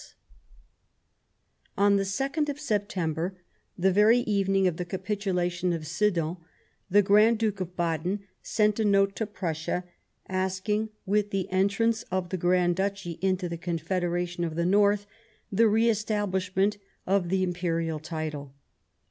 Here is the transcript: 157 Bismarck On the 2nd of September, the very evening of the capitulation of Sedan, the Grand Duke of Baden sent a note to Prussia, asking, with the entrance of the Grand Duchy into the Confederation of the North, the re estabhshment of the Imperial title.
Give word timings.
157 1.75 2.43
Bismarck 2.45 2.47
On 2.47 2.47
the 2.47 2.49
2nd 2.51 2.55
of 2.55 2.59
September, 2.59 3.35
the 3.77 3.91
very 3.91 4.17
evening 4.21 4.65
of 4.65 4.77
the 4.77 4.83
capitulation 4.83 5.73
of 5.73 5.85
Sedan, 5.85 6.37
the 6.89 7.03
Grand 7.03 7.37
Duke 7.37 7.59
of 7.61 7.75
Baden 7.77 8.23
sent 8.41 8.79
a 8.79 8.83
note 8.83 9.15
to 9.17 9.27
Prussia, 9.27 9.83
asking, 10.27 10.89
with 11.05 11.29
the 11.29 11.47
entrance 11.51 12.01
of 12.09 12.29
the 12.29 12.37
Grand 12.37 12.77
Duchy 12.77 13.19
into 13.21 13.47
the 13.47 13.59
Confederation 13.59 14.43
of 14.43 14.55
the 14.55 14.65
North, 14.65 15.05
the 15.51 15.67
re 15.67 15.85
estabhshment 15.85 16.77
of 17.05 17.29
the 17.29 17.43
Imperial 17.43 17.99
title. 17.99 18.55